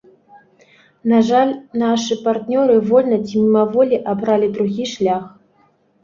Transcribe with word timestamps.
На 1.11 1.17
жаль, 1.27 1.49
нашы 1.81 2.15
партнёры 2.27 2.77
вольна 2.89 3.19
ці 3.27 3.35
мімаволі 3.43 3.99
абралі 4.13 4.47
другі 4.57 4.85
шлях. 4.93 5.23